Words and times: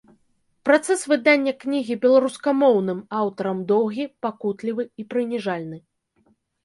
Працэс 0.67 1.01
выдання 1.11 1.51
кнігі 1.63 1.97
беларускамоўным 2.07 2.99
аўтарам 3.21 3.57
доўгі, 3.73 4.09
пакутлівы 4.27 4.83
і 5.05 5.07
прыніжальны. 5.13 5.77